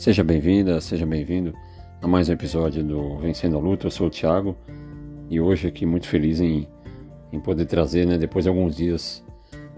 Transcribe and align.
Seja 0.00 0.24
bem-vinda, 0.24 0.80
seja 0.80 1.04
bem-vindo 1.04 1.52
a 2.00 2.08
mais 2.08 2.30
um 2.30 2.32
episódio 2.32 2.82
do 2.82 3.18
Vencendo 3.18 3.58
a 3.58 3.60
Luta. 3.60 3.86
Eu 3.86 3.90
sou 3.90 4.06
o 4.06 4.10
Thiago 4.10 4.56
e 5.28 5.38
hoje 5.38 5.68
aqui 5.68 5.84
muito 5.84 6.08
feliz 6.08 6.40
em, 6.40 6.66
em 7.30 7.38
poder 7.38 7.66
trazer, 7.66 8.06
né, 8.06 8.16
depois 8.16 8.46
de 8.46 8.48
alguns 8.48 8.74
dias, 8.74 9.22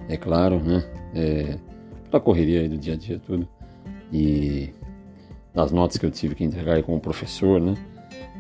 é 0.09 0.17
claro, 0.17 0.61
né, 0.61 0.85
é, 1.13 1.59
pela 2.09 2.23
correria 2.23 2.69
do 2.69 2.79
dia 2.79 2.95
a 2.95 2.97
dia 2.97 3.19
tudo 3.19 3.49
e 4.13 4.73
das 5.53 5.73
notas 5.73 5.97
que 5.97 6.07
eu 6.07 6.11
tive 6.13 6.37
que 6.37 6.45
entregar 6.45 6.75
aí 6.75 6.85
como 6.85 7.01
professor, 7.01 7.61
né, 7.61 7.75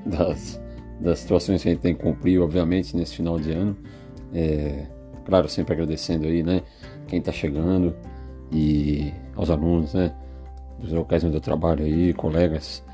das, 0.06 0.62
das 1.00 1.18
situações 1.18 1.64
que 1.64 1.68
a 1.68 1.72
gente 1.72 1.80
tem 1.80 1.96
que 1.96 2.02
cumprir, 2.04 2.40
obviamente, 2.40 2.96
nesse 2.96 3.16
final 3.16 3.40
de 3.40 3.50
ano. 3.50 3.76
É, 4.32 4.86
claro, 5.24 5.48
sempre 5.48 5.74
agradecendo 5.74 6.28
aí, 6.28 6.44
né, 6.44 6.62
quem 7.08 7.18
está 7.18 7.32
chegando 7.32 7.92
e 8.52 9.12
aos 9.34 9.50
alunos, 9.50 9.94
né, 9.94 10.14
dos 10.82 10.92
locais 10.92 11.24
onde 11.24 11.36
eu 11.36 11.40
trabalho 11.40 11.84
aí, 11.84 12.12
colegas 12.12 12.84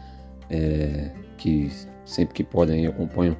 é, 0.50 1.10
que 1.36 1.70
sempre 2.04 2.34
que 2.34 2.44
podem 2.44 2.86
acompanham 2.86 3.36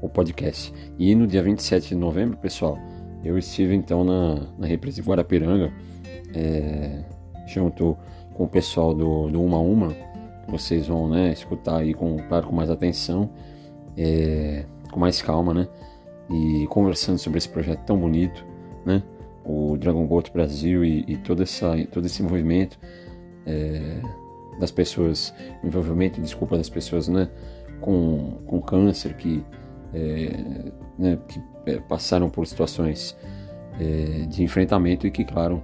o 0.00 0.08
podcast. 0.08 0.72
E 0.98 1.14
no 1.14 1.26
dia 1.26 1.42
27 1.42 1.90
de 1.90 1.94
novembro, 1.94 2.36
pessoal, 2.38 2.78
eu 3.24 3.38
estive 3.38 3.74
então 3.74 4.02
na, 4.02 4.46
na 4.58 4.66
represa 4.66 5.00
de 5.00 5.08
Guarapiranga, 5.08 5.72
é, 6.34 7.04
junto 7.46 7.96
com 8.34 8.44
o 8.44 8.48
pessoal 8.48 8.94
do, 8.94 9.28
do 9.28 9.42
Uma 9.42 9.58
Uma, 9.58 9.94
vocês 10.48 10.88
vão 10.88 11.08
né, 11.08 11.32
escutar 11.32 11.78
aí 11.78 11.94
com, 11.94 12.16
claro, 12.28 12.46
com 12.46 12.54
mais 12.54 12.70
atenção, 12.70 13.30
é, 13.96 14.64
com 14.90 14.98
mais 14.98 15.22
calma, 15.22 15.54
né? 15.54 15.68
E 16.30 16.66
conversando 16.68 17.18
sobre 17.18 17.38
esse 17.38 17.48
projeto 17.48 17.84
tão 17.84 17.98
bonito, 17.98 18.44
né? 18.84 19.02
O 19.44 19.76
Dragon 19.76 20.06
Boat 20.06 20.32
Brasil 20.32 20.84
e, 20.84 21.04
e 21.06 21.20
essa, 21.42 21.72
todo 21.90 22.06
esse 22.06 22.22
movimento 22.22 22.78
é, 23.46 24.00
das 24.58 24.70
pessoas, 24.70 25.34
envolvimento, 25.62 26.20
desculpa, 26.20 26.56
das 26.56 26.68
pessoas 26.68 27.08
né, 27.08 27.28
com, 27.80 28.38
com 28.46 28.60
câncer 28.60 29.14
que, 29.14 29.44
é, 29.92 30.72
né, 30.98 31.18
que 31.28 31.42
é, 31.66 31.78
passaram 31.80 32.28
por 32.28 32.46
situações 32.46 33.16
é, 33.80 34.26
de 34.26 34.42
enfrentamento 34.42 35.06
e 35.06 35.10
que, 35.10 35.24
claro, 35.24 35.62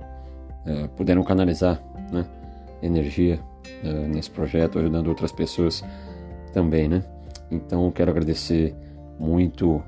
é, 0.66 0.88
puderam 0.88 1.22
canalizar 1.22 1.82
né, 2.12 2.26
energia 2.82 3.40
é, 3.82 3.92
nesse 4.08 4.30
projeto, 4.30 4.78
ajudando 4.78 5.08
outras 5.08 5.32
pessoas 5.32 5.84
também, 6.52 6.88
né? 6.88 7.04
Então, 7.50 7.90
quero 7.90 8.10
agradecer 8.10 8.74
muito 9.18 9.82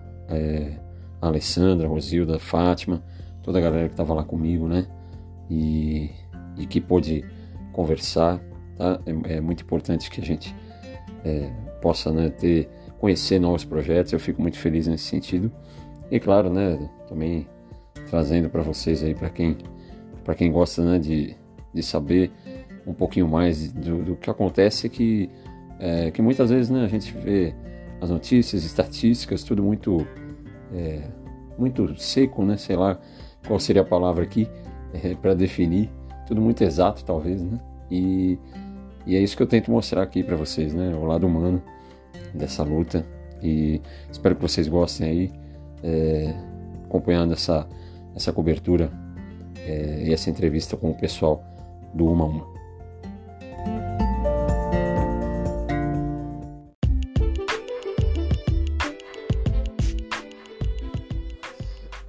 a 1.20 1.26
Alessandra, 1.26 1.86
a 1.86 1.90
Rosilda, 1.90 2.36
a 2.36 2.38
Fátima, 2.38 3.02
toda 3.42 3.58
a 3.58 3.60
galera 3.60 3.88
que 3.88 3.94
estava 3.94 4.14
lá 4.14 4.22
comigo, 4.22 4.66
né? 4.66 4.86
E, 5.50 6.10
e 6.56 6.66
que 6.66 6.80
pôde 6.80 7.24
conversar, 7.80 8.38
tá? 8.76 9.00
É, 9.06 9.36
é 9.36 9.40
muito 9.40 9.62
importante 9.62 10.10
que 10.10 10.20
a 10.20 10.24
gente 10.24 10.54
é, 11.24 11.50
possa 11.80 12.12
né, 12.12 12.28
ter, 12.28 12.68
conhecer 12.98 13.38
novos 13.38 13.64
projetos. 13.64 14.12
Eu 14.12 14.20
fico 14.20 14.42
muito 14.42 14.58
feliz 14.58 14.86
nesse 14.86 15.04
sentido. 15.04 15.50
E 16.10 16.20
claro, 16.20 16.50
né, 16.50 16.78
também 17.08 17.48
trazendo 18.10 18.50
para 18.50 18.60
vocês 18.60 19.02
aí, 19.02 19.14
para 19.14 19.30
quem, 19.30 19.56
quem 20.36 20.52
gosta 20.52 20.84
né, 20.84 20.98
de, 20.98 21.34
de 21.72 21.82
saber 21.82 22.30
um 22.86 22.92
pouquinho 22.92 23.26
mais 23.26 23.72
do, 23.72 24.02
do 24.02 24.16
que 24.16 24.28
acontece, 24.28 24.88
que, 24.90 25.30
é, 25.78 26.10
que 26.10 26.20
muitas 26.20 26.50
vezes 26.50 26.68
né, 26.68 26.84
a 26.84 26.88
gente 26.88 27.16
vê 27.16 27.54
as 28.00 28.10
notícias, 28.10 28.64
estatísticas, 28.64 29.42
tudo 29.42 29.62
muito, 29.62 30.06
é, 30.74 31.02
muito 31.56 31.98
seco, 31.98 32.44
né, 32.44 32.56
sei 32.58 32.76
lá 32.76 33.00
qual 33.46 33.58
seria 33.58 33.82
a 33.82 33.84
palavra 33.84 34.22
aqui 34.22 34.46
é, 34.92 35.14
para 35.14 35.32
definir, 35.32 35.90
tudo 36.26 36.42
muito 36.42 36.62
exato 36.62 37.04
talvez, 37.04 37.42
né? 37.42 37.58
E, 37.90 38.38
e 39.06 39.16
é 39.16 39.20
isso 39.20 39.36
que 39.36 39.42
eu 39.42 39.46
tento 39.46 39.70
mostrar 39.70 40.02
aqui 40.02 40.22
para 40.22 40.36
vocês, 40.36 40.72
né? 40.72 40.94
O 40.94 41.04
lado 41.04 41.26
humano 41.26 41.62
dessa 42.32 42.62
luta. 42.62 43.04
E 43.42 43.80
espero 44.10 44.36
que 44.36 44.42
vocês 44.42 44.68
gostem 44.68 45.08
aí, 45.08 45.32
é, 45.82 46.34
acompanhando 46.84 47.32
essa, 47.32 47.66
essa 48.14 48.32
cobertura 48.32 48.92
é, 49.56 50.04
e 50.04 50.12
essa 50.12 50.30
entrevista 50.30 50.76
com 50.76 50.90
o 50.90 50.94
pessoal 50.94 51.42
do 51.94 52.06
Uma 52.06 52.24
Uma. 52.24 52.60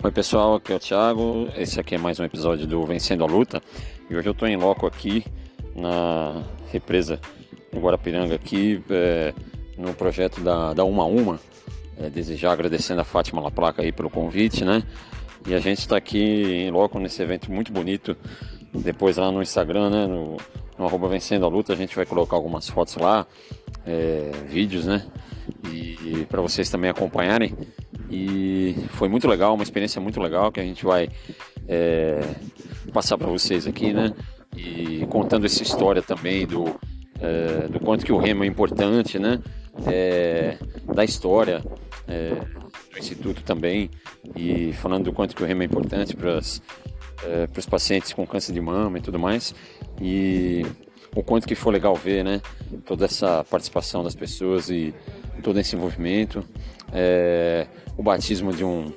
Oi 0.04 0.12
pessoal, 0.12 0.56
aqui 0.56 0.74
é 0.74 0.76
o 0.76 0.80
Thiago, 0.80 1.48
esse 1.56 1.80
aqui 1.80 1.94
é 1.94 1.98
mais 1.98 2.20
um 2.20 2.24
episódio 2.24 2.66
do 2.66 2.84
Vencendo 2.88 3.24
a 3.24 3.28
Luta 3.28 3.62
e 4.10 4.16
hoje 4.16 4.28
eu 4.28 4.32
estou 4.32 4.48
em 4.48 4.58
loco 4.58 4.88
aqui 4.88 5.24
na 5.76 6.44
represa 6.72 7.20
em 7.74 7.80
Guarapiranga 7.80 8.36
aqui 8.36 8.84
é, 8.90 9.34
no 9.78 9.94
projeto 9.94 10.42
da, 10.42 10.74
da 10.74 10.84
Uma 10.84 11.06
Uma. 11.06 11.40
É, 11.98 12.10
desejar 12.10 12.52
agradecendo 12.52 13.02
a 13.02 13.04
Fátima 13.04 13.42
La 13.42 13.52
Placa 13.52 13.82
aí 13.82 13.92
pelo 13.92 14.10
convite, 14.10 14.64
né? 14.64 14.84
E 15.46 15.54
a 15.54 15.60
gente 15.60 15.80
está 15.80 15.98
aqui 15.98 16.20
em 16.20 16.72
loco 16.72 17.00
nesse 17.00 17.22
evento 17.22 17.52
muito 17.52 17.72
bonito. 17.72 18.16
Depois 18.74 19.18
lá 19.18 19.32
no 19.32 19.42
Instagram, 19.42 19.90
né? 19.90 20.08
No, 20.08 20.38
no 20.78 20.86
arroba 20.86 21.08
Vencendo 21.08 21.46
a 21.46 21.50
Luta, 21.50 21.74
a 21.74 21.76
gente 21.76 21.96
vai 21.96 22.06
colocar 22.06 22.36
algumas 22.36 22.70
fotos 22.70 22.96
lá, 22.96 23.28
é, 23.86 24.32
vídeos, 24.48 24.86
né? 24.86 25.06
E, 25.66 25.98
e 26.22 26.28
para 26.30 26.42
vocês 26.42 26.70
também 26.70 26.90
acompanharem. 26.90 27.56
E 28.10 28.76
foi 28.92 29.08
muito 29.08 29.28
legal, 29.28 29.54
uma 29.54 29.64
experiência 29.64 30.02
muito 30.02 30.20
legal 30.20 30.52
que 30.52 30.60
a 30.60 30.64
gente 30.64 30.84
vai 30.84 31.10
é, 31.68 32.20
passar 32.94 33.18
para 33.18 33.28
vocês 33.28 33.68
aqui, 33.68 33.94
né? 33.94 34.14
E 34.56 35.06
contando 35.10 35.46
essa 35.46 35.64
história 35.64 36.02
também 36.02 36.46
do, 36.46 36.80
é, 37.20 37.68
do 37.68 37.80
quanto 37.80 38.06
que 38.06 38.12
o 38.12 38.18
remo 38.18 38.44
é 38.44 38.48
importante, 38.48 39.18
né? 39.18 39.40
É, 39.88 40.58
da 40.94 41.04
história 41.04 41.64
é, 42.08 42.36
do 42.92 43.00
Instituto 43.00 43.42
também 43.44 43.90
e 44.36 44.74
falando 44.74 45.06
do 45.06 45.14
quanto 45.14 45.36
que 45.36 45.42
o 45.42 45.46
remo 45.46 45.62
é 45.62 45.66
importante 45.66 46.16
para 46.16 46.40
é, 47.24 47.48
os 47.58 47.66
pacientes 47.66 48.12
com 48.12 48.28
câncer 48.28 48.52
de 48.52 48.60
mama 48.60 48.98
e 48.98 49.02
tudo 49.02 49.18
mais 49.18 49.56
e 50.02 50.66
o 51.16 51.24
quanto 51.24 51.48
que 51.48 51.56
foi 51.56 51.74
legal 51.74 51.96
ver, 51.96 52.24
né? 52.24 52.42
Toda 52.86 53.06
essa 53.06 53.44
participação 53.46 54.04
das 54.04 54.16
pessoas 54.16 54.70
e 54.70 54.94
todo 55.44 55.60
esse 55.60 55.76
envolvimento, 55.76 56.44
é, 56.94 57.68
o 57.98 58.04
batismo 58.04 58.54
de 58.54 58.64
um 58.64 58.92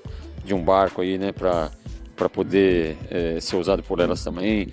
de 0.44 0.52
um 0.54 0.62
barco 0.62 1.00
aí, 1.00 1.18
né? 1.18 1.32
Para 1.32 1.70
para 2.16 2.28
poder 2.28 2.96
é, 3.10 3.40
ser 3.40 3.56
usado 3.56 3.82
por 3.82 3.98
elas 3.98 4.22
também 4.22 4.72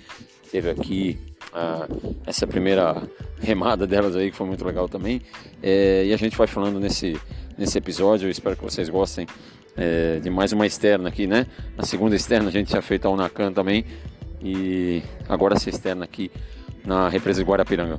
teve 0.52 0.68
aqui 0.68 1.18
uh, 1.54 2.14
essa 2.26 2.46
primeira 2.46 3.02
remada 3.40 3.86
delas 3.86 4.14
aí, 4.14 4.30
que 4.30 4.36
foi 4.36 4.46
muito 4.46 4.62
legal 4.66 4.86
também. 4.86 5.22
É, 5.62 6.04
e 6.04 6.12
a 6.12 6.16
gente 6.18 6.36
vai 6.36 6.46
falando 6.46 6.78
nesse, 6.78 7.18
nesse 7.56 7.78
episódio, 7.78 8.26
eu 8.26 8.30
espero 8.30 8.54
que 8.54 8.62
vocês 8.62 8.90
gostem 8.90 9.26
é, 9.74 10.20
de 10.20 10.28
mais 10.28 10.52
uma 10.52 10.66
externa 10.66 11.08
aqui, 11.08 11.26
né? 11.26 11.46
A 11.78 11.86
segunda 11.86 12.14
externa 12.14 12.50
a 12.50 12.52
gente 12.52 12.68
tinha 12.68 12.82
feito 12.82 13.08
a 13.08 13.10
Unacan 13.10 13.50
também, 13.50 13.86
e 14.42 15.02
agora 15.26 15.54
essa 15.54 15.70
externa 15.70 16.04
aqui 16.04 16.30
na 16.84 17.08
represa 17.08 17.42
de 17.42 17.48
Guarapiranga. 17.48 17.98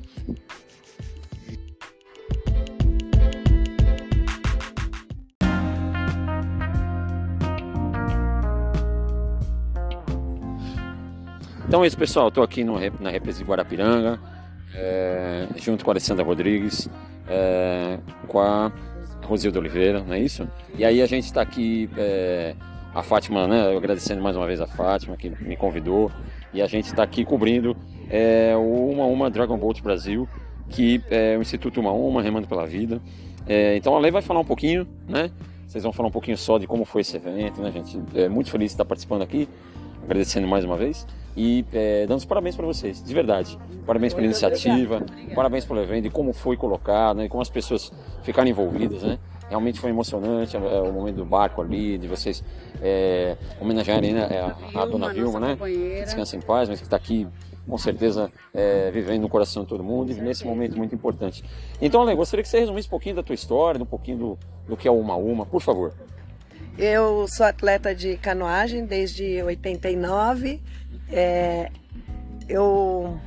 Então 11.73 11.83
é 11.83 11.87
isso, 11.87 11.97
pessoal. 11.97 12.27
Estou 12.27 12.43
aqui 12.43 12.63
no, 12.63 12.79
na 12.99 13.09
represa 13.09 13.39
de 13.39 13.43
Guarapiranga, 13.43 14.19
é, 14.75 15.47
junto 15.55 15.83
com 15.83 15.89
a 15.89 15.93
Alessandra 15.93 16.23
Rodrigues, 16.23 16.87
é, 17.27 17.97
com 18.27 18.39
a 18.39 18.71
Rosilda 19.23 19.57
Oliveira, 19.57 20.03
não 20.03 20.13
é 20.13 20.19
isso? 20.19 20.47
E 20.77 20.85
aí 20.85 21.01
a 21.01 21.07
gente 21.07 21.23
está 21.23 21.41
aqui, 21.41 21.89
é, 21.97 22.53
a 22.93 23.01
Fátima, 23.01 23.47
né? 23.47 23.75
Agradecendo 23.75 24.21
mais 24.21 24.37
uma 24.37 24.45
vez 24.45 24.61
a 24.61 24.67
Fátima 24.67 25.17
que 25.17 25.31
me 25.31 25.57
convidou. 25.57 26.11
E 26.53 26.61
a 26.61 26.67
gente 26.67 26.85
está 26.85 27.01
aqui 27.01 27.25
cobrindo 27.25 27.75
é, 28.07 28.53
o 28.55 28.91
Uma 28.91 29.05
Uma 29.05 29.31
Dragon 29.31 29.57
Boat 29.57 29.81
Brasil, 29.81 30.29
que 30.69 31.01
é 31.09 31.35
o 31.39 31.41
Instituto 31.41 31.79
Uma 31.79 31.91
Uma, 31.91 32.21
Remando 32.21 32.47
pela 32.47 32.67
Vida. 32.67 33.01
É, 33.47 33.75
então 33.77 33.95
a 33.95 33.99
Lei 33.99 34.11
vai 34.11 34.21
falar 34.21 34.41
um 34.41 34.45
pouquinho, 34.45 34.87
né? 35.09 35.31
Vocês 35.65 35.83
vão 35.83 35.91
falar 35.91 36.09
um 36.09 36.11
pouquinho 36.11 36.37
só 36.37 36.59
de 36.59 36.67
como 36.67 36.85
foi 36.85 37.01
esse 37.01 37.17
evento, 37.17 37.59
né, 37.63 37.71
gente? 37.71 37.99
É 38.13 38.29
muito 38.29 38.51
feliz 38.51 38.67
de 38.67 38.73
estar 38.75 38.85
participando 38.85 39.23
aqui, 39.23 39.49
agradecendo 40.03 40.47
mais 40.47 40.63
uma 40.63 40.77
vez 40.77 41.03
e 41.35 41.65
é, 41.73 42.05
dando 42.05 42.19
os 42.19 42.25
parabéns 42.25 42.55
para 42.55 42.65
vocês, 42.65 43.03
de 43.03 43.13
verdade. 43.13 43.57
Parabéns 43.85 44.13
pela 44.13 44.25
iniciativa, 44.25 45.03
parabéns 45.33 45.65
pelo 45.65 45.81
evento 45.81 46.07
e 46.07 46.09
como 46.09 46.31
foi 46.31 46.55
colocado, 46.55 47.17
né, 47.17 47.25
e 47.25 47.29
como 47.29 47.41
as 47.41 47.49
pessoas 47.49 47.91
ficaram 48.21 48.49
envolvidas, 48.49 49.03
né? 49.03 49.19
Realmente 49.49 49.79
foi 49.79 49.89
emocionante 49.89 50.55
é, 50.55 50.59
o 50.59 50.91
momento 50.91 51.17
do 51.17 51.25
barco 51.25 51.61
ali, 51.61 51.97
de 51.97 52.07
vocês 52.07 52.43
é, 52.81 53.35
homenagearem 53.59 54.13
né, 54.13 54.55
a, 54.73 54.81
a, 54.81 54.85
dona 54.85 55.13
Vilma, 55.13 55.39
né? 55.39 55.57
Que 55.57 56.01
descansa 56.03 56.35
em 56.35 56.41
paz, 56.41 56.69
mas 56.69 56.79
que 56.79 56.85
está 56.85 56.97
aqui 56.97 57.27
com 57.67 57.77
certeza 57.77 58.31
é, 58.53 58.91
vivendo 58.91 59.21
no 59.21 59.29
coração 59.29 59.63
de 59.63 59.69
todo 59.69 59.83
mundo 59.83 60.11
e 60.11 60.15
nesse 60.15 60.45
momento 60.45 60.77
muito 60.77 60.93
importante. 60.93 61.43
Então, 61.81 62.01
Ale, 62.01 62.15
gostaria 62.15 62.43
que 62.43 62.49
você 62.49 62.59
resumisse 62.59 62.87
um 62.87 62.91
pouquinho 62.91 63.15
da 63.15 63.23
tua 63.23 63.35
história, 63.35 63.81
um 63.81 63.85
pouquinho 63.85 64.17
do, 64.17 64.39
do 64.67 64.77
que 64.77 64.87
é 64.87 64.91
o 64.91 64.99
Uma 64.99 65.15
Uma, 65.15 65.45
por 65.45 65.61
favor. 65.61 65.93
Eu 66.77 67.27
sou 67.27 67.45
atleta 67.45 67.93
de 67.93 68.17
canoagem 68.17 68.85
desde 68.85 69.41
89 69.43 70.59
é, 71.13 71.69
eu 72.49 73.19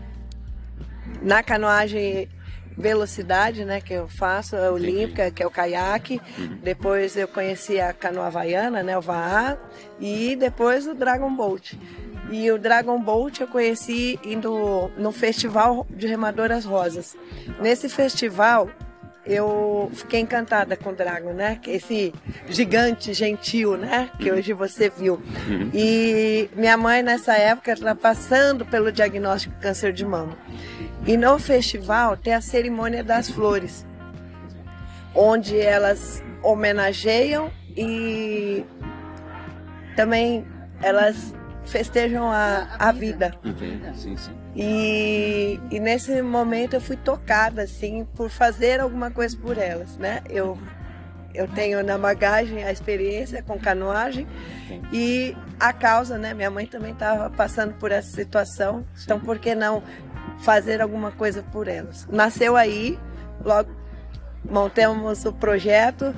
na 1.23 1.43
canoagem 1.43 2.29
velocidade, 2.77 3.65
né, 3.65 3.81
que 3.81 3.95
eu 3.95 4.07
faço, 4.07 4.55
a 4.55 4.71
olímpica, 4.71 5.31
que 5.31 5.43
é 5.43 5.47
o 5.47 5.51
caiaque. 5.51 6.21
Uhum. 6.37 6.59
Depois 6.63 7.17
eu 7.17 7.27
conheci 7.27 7.81
a 7.81 7.93
canoa 7.93 8.27
havaiana, 8.27 8.83
né, 8.83 8.99
o 8.99 9.01
VAA, 9.01 9.57
e 9.99 10.37
depois 10.37 10.87
o 10.87 10.95
Dragon 10.95 11.35
Boat. 11.35 11.79
E 12.31 12.51
o 12.51 12.59
Dragon 12.59 13.01
Boat 13.01 13.41
eu 13.41 13.47
conheci 13.47 14.19
indo 14.23 14.91
no 14.99 15.13
Festival 15.13 15.87
de 15.89 16.07
Remadoras 16.07 16.65
Rosas. 16.65 17.17
Nesse 17.61 17.89
festival 17.89 18.69
eu 19.27 19.91
fiquei 19.93 20.21
encantada 20.21 20.77
com 20.77 20.91
o 20.91 20.95
Dragon, 20.95 21.33
né? 21.33 21.61
Esse 21.67 22.15
gigante 22.49 23.13
gentil, 23.13 23.77
né? 23.77 24.11
Que 24.19 24.31
hoje 24.31 24.53
você 24.53 24.89
viu. 24.89 25.21
E 25.75 26.49
minha 26.55 26.77
mãe 26.77 27.03
nessa 27.03 27.35
época 27.37 27.73
estava 27.73 27.95
passando 27.95 28.65
pelo 28.65 28.93
diagnóstico 28.93 29.55
de 29.55 29.61
câncer 29.61 29.93
de 29.93 30.05
mama. 30.05 30.37
E 31.07 31.17
no 31.17 31.39
festival 31.39 32.17
tem 32.17 32.35
a 32.35 32.41
cerimônia 32.41 33.03
das 33.03 33.29
flores, 33.29 33.87
onde 35.15 35.59
elas 35.59 36.23
homenageiam 36.43 37.51
e 37.77 38.65
também 39.97 40.47
elas 40.83 41.35
festejam 41.65 42.31
a, 42.31 42.77
a 42.79 42.93
vida. 42.93 43.35
Sim, 43.95 44.17
sim. 44.17 44.36
E, 44.57 45.61
e 45.71 45.79
nesse 45.79 46.23
momento 46.23 46.75
eu 46.75 46.81
fui 46.81 46.97
tocada, 46.97 47.63
assim, 47.63 48.07
por 48.17 48.31
fazer 48.31 48.81
alguma 48.81 49.11
coisa 49.11 49.37
por 49.37 49.59
elas, 49.59 49.99
né? 49.99 50.23
Eu, 50.31 50.59
eu 51.35 51.47
tenho 51.47 51.85
na 51.85 51.99
bagagem 51.99 52.65
a 52.65 52.73
experiência 52.73 53.43
com 53.43 53.59
canoagem 53.59 54.27
sim. 54.67 54.83
e 54.91 55.37
a 55.61 55.75
causa, 55.75 56.17
né? 56.17 56.33
Minha 56.33 56.51
mãe 56.51 56.67
também 56.67 56.93
estava 56.93 57.29
passando 57.29 57.75
por 57.75 57.93
essa 57.93 58.11
situação, 58.11 58.83
sim. 58.95 59.03
então 59.05 59.21
por 59.21 59.39
que 59.39 59.55
não 59.55 59.83
fazer 60.41 60.81
alguma 60.81 61.11
coisa 61.11 61.43
por 61.43 61.69
elas? 61.69 62.07
Nasceu 62.11 62.57
aí, 62.57 62.99
logo 63.45 63.71
montamos 64.51 65.25
o 65.25 65.33
projeto 65.33 66.15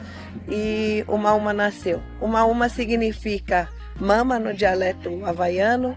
e 0.48 1.04
uma 1.08 1.32
uma 1.34 1.52
nasceu. 1.52 2.00
Uma 2.20 2.44
uma 2.44 2.68
significa 2.68 3.68
mama 3.98 4.38
no 4.38 4.54
dialeto 4.54 5.24
havaiano. 5.24 5.96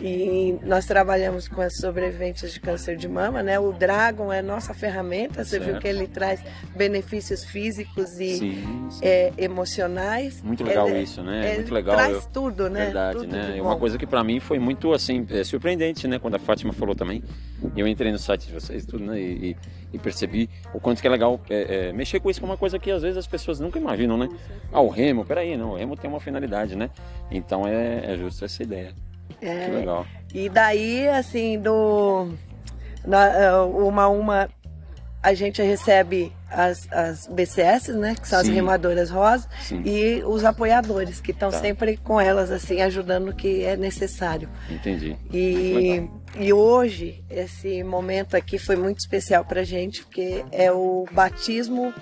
E 0.00 0.58
nós 0.64 0.86
trabalhamos 0.86 1.48
com 1.48 1.60
as 1.60 1.76
sobreviventes 1.76 2.52
de 2.52 2.60
câncer 2.60 2.96
de 2.96 3.08
mama, 3.08 3.42
né? 3.42 3.58
O 3.58 3.72
Dragon 3.72 4.32
é 4.32 4.40
nossa 4.40 4.72
ferramenta, 4.72 5.44
você 5.44 5.58
certo. 5.58 5.64
viu 5.64 5.78
que 5.78 5.88
ele 5.88 6.06
traz 6.06 6.42
benefícios 6.74 7.44
físicos 7.44 8.18
e 8.18 8.36
sim, 8.36 8.88
sim. 8.90 9.00
É, 9.02 9.32
emocionais. 9.36 10.42
Muito 10.42 10.64
legal 10.64 10.88
ele, 10.88 11.02
isso, 11.02 11.22
né? 11.22 11.54
Muito 11.54 11.74
legal. 11.74 11.96
Traz 11.96 12.14
eu... 12.14 12.22
tudo, 12.32 12.70
né? 12.70 12.86
Verdade, 12.86 13.18
tudo 13.18 13.32
né? 13.32 13.60
Uma 13.60 13.76
coisa 13.76 13.98
que 13.98 14.06
para 14.06 14.24
mim 14.24 14.40
foi 14.40 14.58
muito 14.58 14.92
assim 14.92 15.26
é, 15.30 15.44
surpreendente, 15.44 16.08
né? 16.08 16.18
Quando 16.18 16.34
a 16.34 16.38
Fátima 16.38 16.72
falou 16.72 16.94
também, 16.94 17.22
eu 17.76 17.86
entrei 17.86 18.10
no 18.10 18.18
site 18.18 18.46
de 18.46 18.52
vocês 18.52 18.86
tudo, 18.86 19.04
né? 19.04 19.20
E, 19.20 19.56
e 19.92 19.98
percebi 19.98 20.48
o 20.72 20.80
quanto 20.80 21.00
que 21.00 21.06
é 21.06 21.10
legal 21.10 21.40
é, 21.50 21.88
é, 21.88 21.92
mexer 21.92 22.18
com 22.18 22.30
isso, 22.30 22.40
que 22.40 22.44
é 22.44 22.48
uma 22.48 22.56
coisa 22.56 22.78
que 22.78 22.90
às 22.90 23.02
vezes 23.02 23.18
as 23.18 23.26
pessoas 23.26 23.60
nunca 23.60 23.78
imaginam, 23.78 24.16
né? 24.16 24.28
Ah, 24.72 24.80
o 24.80 24.88
remo, 24.88 25.24
peraí, 25.24 25.56
não, 25.56 25.72
o 25.72 25.76
remo 25.76 25.96
tem 25.96 26.08
uma 26.08 26.20
finalidade, 26.20 26.74
né? 26.74 26.90
Então 27.30 27.66
é, 27.66 28.14
é 28.14 28.16
justo 28.16 28.44
essa 28.44 28.62
ideia. 28.62 28.92
É, 29.42 29.64
que 29.66 29.70
legal. 29.72 30.06
E 30.32 30.48
daí, 30.48 31.08
assim, 31.08 31.58
do 31.58 32.32
na, 33.04 33.26
é, 33.26 33.52
uma 33.60 34.08
uma 34.08 34.48
a 35.22 35.34
gente 35.34 35.62
recebe 35.62 36.32
as, 36.50 36.90
as 36.92 37.26
BCS, 37.28 37.92
né, 37.94 38.16
que 38.20 38.26
são 38.26 38.42
Sim. 38.42 38.48
as 38.48 38.54
remadoras 38.54 39.08
rosa, 39.08 39.48
Sim. 39.60 39.80
e 39.84 40.22
os 40.24 40.44
apoiadores 40.44 41.20
que 41.20 41.30
estão 41.30 41.50
tá. 41.50 41.60
sempre 41.60 41.96
com 41.96 42.20
elas 42.20 42.50
assim 42.50 42.82
ajudando 42.82 43.28
o 43.28 43.34
que 43.34 43.62
é 43.62 43.76
necessário. 43.76 44.48
Entendi. 44.68 45.16
E 45.32 46.08
e 46.38 46.52
hoje 46.52 47.22
esse 47.28 47.84
momento 47.84 48.36
aqui 48.36 48.58
foi 48.58 48.74
muito 48.74 48.98
especial 49.00 49.44
para 49.44 49.62
gente 49.62 50.02
porque 50.02 50.44
é 50.50 50.72
o 50.72 51.04
batismo 51.12 51.92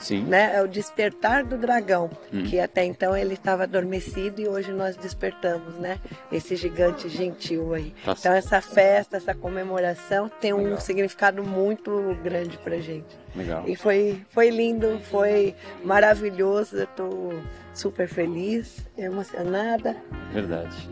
Sim. 0.00 0.24
Né? 0.24 0.56
É 0.56 0.62
o 0.62 0.66
despertar 0.66 1.44
do 1.44 1.56
dragão, 1.56 2.10
hum. 2.32 2.42
que 2.44 2.58
até 2.58 2.84
então 2.84 3.16
ele 3.16 3.34
estava 3.34 3.64
adormecido 3.64 4.40
e 4.40 4.48
hoje 4.48 4.72
nós 4.72 4.96
despertamos, 4.96 5.74
né? 5.74 5.98
Esse 6.32 6.56
gigante 6.56 7.08
gentil 7.08 7.74
aí. 7.74 7.94
Tá 8.04 8.16
então 8.18 8.32
essa 8.32 8.60
festa, 8.60 9.18
essa 9.18 9.34
comemoração 9.34 10.30
tem 10.40 10.52
um 10.52 10.64
Legal. 10.64 10.80
significado 10.80 11.44
muito 11.44 12.16
grande 12.22 12.56
pra 12.58 12.78
gente. 12.78 13.18
Legal. 13.36 13.64
E 13.66 13.76
foi, 13.76 14.20
foi 14.30 14.50
lindo, 14.50 14.98
foi 15.10 15.54
maravilhoso, 15.84 16.76
eu 16.76 16.86
tô 16.88 17.32
super 17.72 18.08
feliz, 18.08 18.84
emocionada. 18.96 19.96
Verdade. 20.32 20.88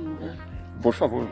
Por 0.83 0.95
favor. 0.95 1.29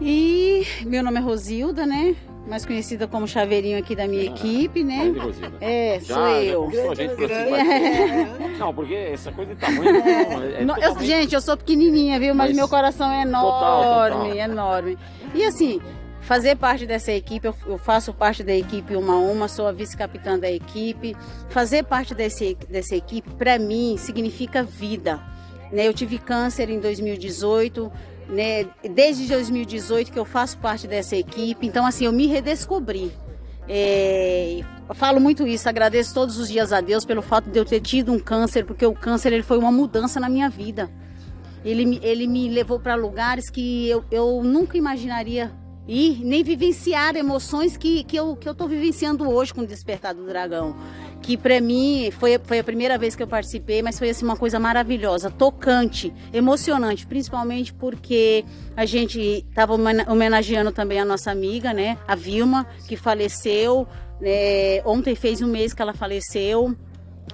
E 0.00 0.62
meu 0.84 1.02
nome 1.02 1.18
é 1.18 1.22
Rosilda, 1.22 1.86
né? 1.86 2.14
Mais 2.46 2.64
conhecida 2.64 3.08
como 3.08 3.26
chaveirinho 3.26 3.78
aqui 3.78 3.96
da 3.96 4.06
minha 4.06 4.22
ah, 4.22 4.26
equipe, 4.26 4.84
né? 4.84 5.12
É, 5.60 5.98
já, 6.00 6.14
sou 6.14 6.26
eu. 6.28 6.70
Já 6.70 6.94
gente 6.94 7.32
é. 7.32 8.56
Não, 8.58 8.72
porque 8.72 8.94
essa 8.94 9.32
coisa 9.32 9.54
de 9.54 9.60
tamanho 9.60 9.92
não, 9.92 10.42
é 10.42 10.64
não, 10.64 10.74
totalmente... 10.74 11.00
eu, 11.02 11.06
Gente, 11.06 11.34
eu 11.34 11.40
sou 11.40 11.56
pequenininha, 11.56 12.18
viu? 12.18 12.34
Mas, 12.34 12.48
Mas 12.48 12.56
meu 12.56 12.68
coração 12.68 13.10
é 13.10 13.22
enorme, 13.22 13.50
total, 13.50 14.10
total. 14.10 14.36
enorme. 14.36 14.98
E 15.34 15.44
assim, 15.44 15.80
fazer 16.20 16.56
parte 16.56 16.86
dessa 16.86 17.12
equipe, 17.12 17.46
eu, 17.46 17.78
faço 17.78 18.14
parte 18.14 18.42
da 18.42 18.54
equipe 18.54 18.96
uma 18.96 19.14
a 19.14 19.18
uma, 19.18 19.48
sou 19.48 19.66
a 19.66 19.72
vice-capitã 19.72 20.38
da 20.38 20.50
equipe. 20.50 21.16
Fazer 21.48 21.84
parte 21.84 22.14
desse, 22.14 22.56
dessa 22.68 22.94
equipe, 22.96 23.30
para 23.30 23.58
mim, 23.58 23.96
significa 23.98 24.62
vida. 24.62 25.20
Né? 25.72 25.86
Eu 25.86 25.94
tive 25.94 26.18
câncer 26.18 26.70
em 26.70 26.80
2018, 26.80 27.92
né, 28.28 28.66
desde 28.94 29.26
2018 29.28 30.12
que 30.12 30.18
eu 30.18 30.24
faço 30.24 30.58
parte 30.58 30.86
dessa 30.86 31.16
equipe, 31.16 31.66
então 31.66 31.86
assim, 31.86 32.06
eu 32.06 32.12
me 32.12 32.26
redescobri. 32.26 33.12
É, 33.68 34.60
falo 34.94 35.20
muito 35.20 35.46
isso, 35.46 35.68
agradeço 35.68 36.14
todos 36.14 36.38
os 36.38 36.48
dias 36.48 36.72
a 36.72 36.80
Deus 36.80 37.04
pelo 37.04 37.22
fato 37.22 37.50
de 37.50 37.58
eu 37.58 37.64
ter 37.64 37.80
tido 37.80 38.12
um 38.12 38.18
câncer, 38.18 38.64
porque 38.64 38.86
o 38.86 38.94
câncer 38.94 39.32
ele 39.32 39.42
foi 39.42 39.58
uma 39.58 39.72
mudança 39.72 40.20
na 40.20 40.28
minha 40.28 40.48
vida. 40.48 40.90
Ele, 41.64 41.98
ele 42.02 42.28
me 42.28 42.48
levou 42.48 42.78
para 42.78 42.94
lugares 42.94 43.50
que 43.50 43.88
eu, 43.88 44.04
eu 44.10 44.42
nunca 44.44 44.78
imaginaria 44.78 45.52
ir, 45.88 46.24
nem 46.24 46.44
vivenciar 46.44 47.16
emoções 47.16 47.76
que, 47.76 48.04
que 48.04 48.16
eu 48.16 48.34
estou 48.34 48.54
que 48.54 48.62
eu 48.62 48.68
vivenciando 48.68 49.28
hoje 49.28 49.52
com 49.52 49.62
o 49.62 49.66
Despertar 49.66 50.14
do 50.14 50.24
Dragão 50.24 50.76
que 51.26 51.36
para 51.36 51.60
mim 51.60 52.08
foi, 52.12 52.38
foi 52.44 52.60
a 52.60 52.64
primeira 52.64 52.96
vez 52.96 53.16
que 53.16 53.22
eu 53.22 53.26
participei, 53.26 53.82
mas 53.82 53.98
foi 53.98 54.10
assim 54.10 54.24
uma 54.24 54.36
coisa 54.36 54.60
maravilhosa, 54.60 55.28
tocante, 55.28 56.14
emocionante, 56.32 57.04
principalmente 57.04 57.74
porque 57.74 58.44
a 58.76 58.86
gente 58.86 59.44
estava 59.48 59.74
homenageando 59.74 60.70
também 60.70 61.00
a 61.00 61.04
nossa 61.04 61.32
amiga, 61.32 61.72
né, 61.72 61.98
a 62.06 62.14
Vilma, 62.14 62.64
que 62.86 62.96
faleceu. 62.96 63.88
né 64.20 64.80
ontem 64.84 65.16
fez 65.16 65.42
um 65.42 65.48
mês 65.48 65.74
que 65.74 65.82
ela 65.82 65.92
faleceu 65.92 66.76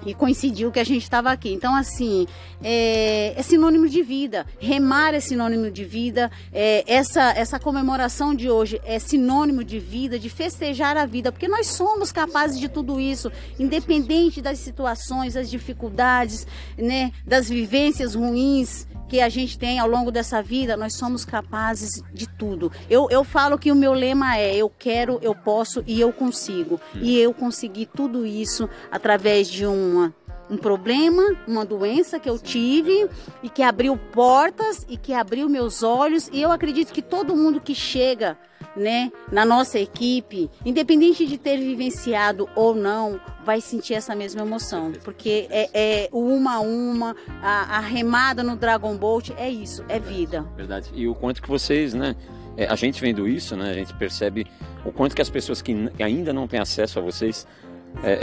e 0.03 0.15
coincidiu 0.15 0.71
que 0.71 0.79
a 0.79 0.83
gente 0.83 1.03
estava 1.03 1.31
aqui. 1.31 1.53
Então, 1.53 1.75
assim, 1.75 2.25
é, 2.63 3.33
é, 3.37 3.43
sinônimo 3.43 3.87
de 3.89 4.01
vida. 4.01 4.45
Remar 4.59 5.13
é 5.13 5.19
sinônimo 5.19 5.69
de 5.69 5.83
vida. 5.83 6.31
É, 6.51 6.83
essa, 6.87 7.31
essa 7.31 7.59
comemoração 7.59 8.33
de 8.33 8.49
hoje 8.49 8.81
é 8.85 8.97
sinônimo 8.97 9.63
de 9.63 9.79
vida, 9.79 10.17
de 10.17 10.29
festejar 10.29 10.97
a 10.97 11.05
vida, 11.05 11.31
porque 11.31 11.47
nós 11.47 11.67
somos 11.67 12.11
capazes 12.11 12.59
de 12.59 12.69
tudo 12.69 12.99
isso, 12.99 13.31
independente 13.59 14.41
das 14.41 14.59
situações, 14.59 15.33
das 15.33 15.49
dificuldades, 15.49 16.47
né, 16.77 17.11
das 17.25 17.49
vivências 17.49 18.15
ruins 18.15 18.87
que 19.13 19.21
a 19.21 19.29
gente 19.29 19.59
tem 19.59 19.77
ao 19.77 19.87
longo 19.87 20.11
dessa 20.11 20.41
vida, 20.41 20.75
nós 20.75 20.95
somos 20.95 21.23
capazes 21.23 22.01
de 22.11 22.27
tudo. 22.27 22.71
Eu, 22.89 23.07
eu 23.11 23.23
falo 23.23 23.59
que 23.59 23.71
o 23.71 23.75
meu 23.75 23.93
lema 23.93 24.37
é: 24.39 24.55
eu 24.55 24.67
quero, 24.69 25.19
eu 25.21 25.35
posso 25.35 25.83
e 25.85 26.01
eu 26.01 26.11
consigo. 26.11 26.81
E 26.95 27.19
eu 27.19 27.31
consegui 27.31 27.85
tudo 27.85 28.25
isso 28.25 28.67
através 28.91 29.47
de 29.47 29.67
uma 29.67 30.11
um 30.53 30.57
problema, 30.57 31.35
uma 31.47 31.65
doença 31.65 32.19
que 32.19 32.29
eu 32.29 32.37
tive 32.37 33.09
e 33.41 33.49
que 33.49 33.63
abriu 33.63 33.97
portas 33.97 34.85
e 34.87 34.95
que 34.95 35.13
abriu 35.13 35.49
meus 35.49 35.81
olhos. 35.81 36.29
E 36.31 36.41
eu 36.41 36.51
acredito 36.51 36.93
que 36.93 37.01
todo 37.01 37.35
mundo 37.35 37.59
que 37.59 37.73
chega 37.73 38.37
né, 38.75 39.11
na 39.31 39.43
nossa 39.45 39.79
equipe, 39.79 40.49
independente 40.65 41.25
de 41.25 41.37
ter 41.37 41.57
vivenciado 41.57 42.47
ou 42.55 42.75
não, 42.75 43.19
vai 43.43 43.61
sentir 43.61 43.95
essa 43.95 44.15
mesma 44.15 44.41
emoção, 44.41 44.91
porque 45.03 45.47
é, 45.49 45.69
é 45.73 46.09
o 46.11 46.19
uma 46.19 46.55
a 46.55 46.59
uma, 46.59 47.15
a, 47.41 47.77
a, 47.77 47.79
remada 47.79 48.41
no 48.41 48.55
Dragon 48.55 48.95
Boat 48.95 49.33
é 49.37 49.49
isso, 49.49 49.83
é 49.89 49.99
vida. 49.99 50.45
Verdade. 50.55 50.89
E 50.93 51.07
o 51.07 51.13
quanto 51.13 51.41
que 51.41 51.47
vocês, 51.47 51.93
né, 51.93 52.15
é, 52.57 52.65
a 52.65 52.75
gente 52.75 53.01
vendo 53.01 53.27
isso, 53.27 53.55
né, 53.55 53.71
a 53.71 53.73
gente 53.73 53.93
percebe 53.93 54.47
o 54.85 54.91
quanto 54.91 55.15
que 55.15 55.21
as 55.21 55.29
pessoas 55.29 55.61
que 55.61 55.75
ainda 55.99 56.33
não 56.33 56.47
têm 56.47 56.59
acesso 56.59 56.99
a 56.99 57.01
vocês 57.01 57.45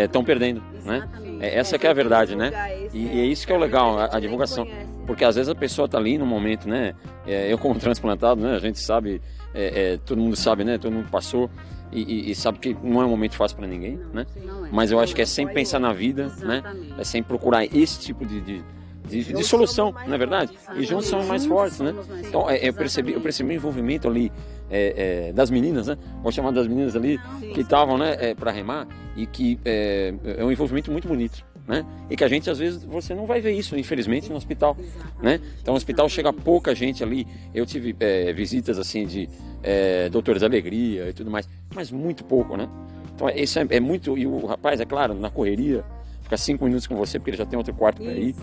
estão 0.02 0.20
é, 0.20 0.24
é 0.24 0.26
perdendo, 0.26 0.62
né? 0.84 1.08
É, 1.40 1.58
essa 1.58 1.78
que 1.78 1.86
é 1.86 1.90
a 1.90 1.94
verdade, 1.94 2.36
né? 2.36 2.50
E, 2.92 2.98
e, 2.98 3.20
é 3.20 3.24
isso 3.24 3.46
que 3.46 3.52
é 3.52 3.56
o 3.56 3.58
legal, 3.58 3.98
a, 3.98 4.16
a 4.16 4.20
divulgação, 4.20 4.66
porque 5.06 5.24
às 5.24 5.36
vezes 5.36 5.48
a 5.48 5.54
pessoa 5.54 5.86
está 5.86 5.98
ali 5.98 6.18
no 6.18 6.26
momento, 6.26 6.68
né? 6.68 6.94
eu 7.26 7.56
como 7.58 7.78
transplantado, 7.78 8.40
né? 8.40 8.54
A 8.54 8.58
gente 8.58 8.78
sabe 8.78 9.20
é, 9.54 9.92
é, 9.92 9.96
todo 9.98 10.20
mundo 10.20 10.36
sabe, 10.36 10.64
né? 10.64 10.78
Todo 10.78 10.92
mundo 10.92 11.08
passou 11.10 11.50
e, 11.92 12.30
e, 12.30 12.34
sabe 12.34 12.58
que 12.58 12.76
não 12.82 13.02
é 13.02 13.04
um 13.04 13.08
momento 13.08 13.34
fácil 13.34 13.56
para 13.56 13.66
ninguém, 13.66 13.98
né? 14.12 14.24
É. 14.36 14.68
Mas 14.70 14.92
eu 14.92 15.00
acho 15.00 15.14
que 15.14 15.22
é 15.22 15.26
sempre 15.26 15.54
pensar 15.54 15.80
na 15.80 15.92
vida, 15.92 16.32
né? 16.38 16.62
É 16.96 17.04
sempre 17.04 17.28
procurar 17.28 17.64
esse 17.64 17.98
tipo 17.98 18.24
de, 18.24 18.40
de, 18.40 18.64
de, 19.08 19.32
de 19.32 19.44
solução, 19.44 19.92
não 20.06 20.14
é 20.14 20.18
verdade? 20.18 20.56
E 20.76 20.84
juntos 20.84 21.08
são 21.08 21.24
mais 21.26 21.44
fortes, 21.44 21.80
né? 21.80 21.92
Então 22.24 22.48
é, 22.48 22.68
eu 22.68 22.72
percebi, 22.72 23.12
eu 23.12 23.20
percebi 23.20 23.54
o 23.54 23.56
envolvimento 23.56 24.06
ali 24.06 24.30
é, 24.70 25.28
é, 25.28 25.32
das 25.32 25.50
meninas, 25.50 25.88
né? 25.88 25.98
Vou 26.22 26.30
chamar 26.30 26.52
das 26.52 26.66
meninas 26.66 26.94
ali 26.94 27.18
que 27.52 27.60
estavam, 27.60 27.98
né, 27.98 28.16
é, 28.18 28.34
para 28.34 28.50
remar 28.50 28.86
e 29.16 29.26
que 29.26 29.58
é, 29.64 30.14
é 30.38 30.44
um 30.44 30.52
envolvimento 30.52 30.90
muito 30.90 31.08
bonito. 31.08 31.44
Né? 31.66 31.84
E 32.08 32.16
que 32.16 32.24
a 32.24 32.28
gente 32.28 32.50
às 32.50 32.58
vezes 32.58 32.82
você 32.82 33.14
não 33.14 33.26
vai 33.26 33.40
ver 33.40 33.52
isso, 33.52 33.76
infelizmente, 33.76 34.28
no 34.28 34.34
hospital, 34.34 34.76
né? 35.22 35.40
Então, 35.60 35.72
no 35.72 35.76
hospital 35.76 36.08
chega 36.08 36.32
pouca 36.32 36.74
gente 36.74 37.04
ali. 37.04 37.28
Eu 37.54 37.64
tive 37.64 37.94
é, 38.00 38.32
visitas 38.32 38.76
assim 38.76 39.06
de 39.06 39.28
é, 39.62 40.08
doutores 40.08 40.42
alegria 40.42 41.10
e 41.10 41.12
tudo 41.12 41.30
mais, 41.30 41.48
mas 41.72 41.92
muito 41.92 42.24
pouco, 42.24 42.56
né? 42.56 42.68
Então, 43.14 43.28
isso 43.28 43.60
é, 43.60 43.78
muito. 43.78 44.18
E 44.18 44.26
o 44.26 44.46
rapaz, 44.46 44.80
é 44.80 44.84
claro, 44.84 45.14
na 45.14 45.30
correria, 45.30 45.84
fica 46.22 46.36
cinco 46.36 46.64
minutos 46.64 46.88
com 46.88 46.96
você 46.96 47.20
porque 47.20 47.30
ele 47.30 47.36
já 47.36 47.46
tem 47.46 47.56
outro 47.56 47.74
quarto 47.74 48.02
para 48.02 48.14
ir, 48.14 48.34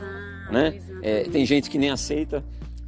né? 0.50 0.80
Tem 1.30 1.46
gente 1.46 1.70
que 1.70 1.78
nem 1.78 1.90
aceita 1.90 2.42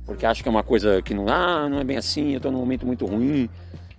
porque 0.09 0.25
acha 0.25 0.41
que 0.41 0.49
é 0.49 0.51
uma 0.51 0.63
coisa 0.63 1.03
que 1.03 1.13
não, 1.13 1.29
ah, 1.29 1.69
não 1.69 1.79
é 1.79 1.83
bem 1.83 1.95
assim, 1.95 2.31
eu 2.31 2.37
estou 2.37 2.51
num 2.51 2.57
momento 2.57 2.83
muito 2.83 3.05
ruim. 3.05 3.47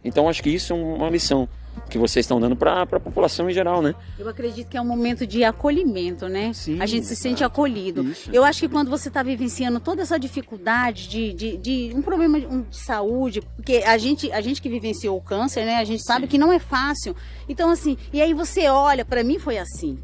Então, 0.05 0.29
acho 0.29 0.43
que 0.43 0.50
isso 0.50 0.73
é 0.73 0.76
uma 0.76 1.09
lição 1.09 1.49
que 1.88 1.99
vocês 1.99 2.25
estão 2.25 2.40
dando 2.40 2.57
para 2.57 2.83
a 2.83 3.00
população 3.00 3.49
em 3.49 3.52
geral, 3.52 3.81
né? 3.81 3.95
Eu 4.19 4.29
acredito 4.29 4.69
que 4.69 4.76
é 4.76 4.81
um 4.81 4.87
momento 4.87 5.25
de 5.25 5.45
acolhimento, 5.45 6.29
né? 6.29 6.52
Sim, 6.52 6.81
a 6.81 6.87
gente 6.87 7.07
se 7.07 7.14
sente 7.14 7.45
acolhido. 7.45 8.02
Isso. 8.02 8.29
Eu 8.33 8.43
acho 8.43 8.61
que 8.61 8.69
quando 8.69 8.90
você 8.90 9.07
está 9.07 9.23
vivenciando 9.23 9.79
toda 9.79 10.02
essa 10.02 10.19
dificuldade 10.19 11.09
de, 11.09 11.33
de, 11.33 11.57
de, 11.57 11.93
um 11.95 12.02
problema 12.02 12.40
de 12.40 12.76
saúde, 12.76 13.40
porque 13.55 13.85
a 13.87 13.97
gente, 13.97 14.33
a 14.33 14.40
gente 14.40 14.61
que 14.61 14.69
vivenciou 14.69 15.17
o 15.17 15.21
câncer, 15.21 15.64
né? 15.64 15.76
A 15.76 15.85
gente 15.85 16.02
sabe 16.02 16.23
Sim. 16.23 16.29
que 16.29 16.38
não 16.38 16.52
é 16.52 16.59
fácil. 16.59 17.14
Então, 17.49 17.71
assim, 17.71 17.97
e 18.12 18.21
aí 18.21 18.35
você 18.35 18.69
olha, 18.69 19.05
para 19.05 19.23
mim 19.23 19.38
foi 19.38 19.59
assim. 19.59 19.97